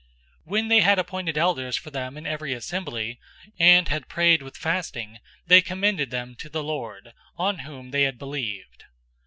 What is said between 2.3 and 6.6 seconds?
assembly, and had prayed with fasting, they commended them to